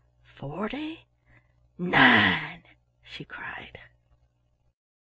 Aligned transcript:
"FORTY 0.23 1.05
NINE!" 1.77 2.63
she 3.03 3.23
cried. 3.23 3.77